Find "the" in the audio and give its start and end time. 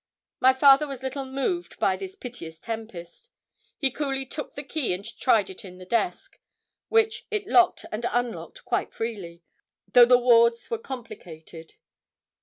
4.55-4.63, 5.77-5.85, 10.07-10.17